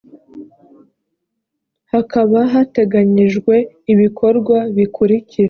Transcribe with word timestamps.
hakaba 1.91 2.39
hateganyijwe 2.53 3.55
ibikorwa 3.93 4.57
bikurikira 4.75 5.39